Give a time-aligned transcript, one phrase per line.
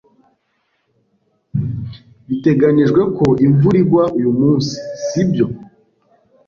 [2.27, 5.45] Biteganijwe ko imvura igwa uyu munsi, sibyo?